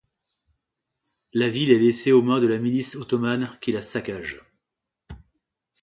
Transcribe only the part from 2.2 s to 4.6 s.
mains de la milice ottomane qui la saccage.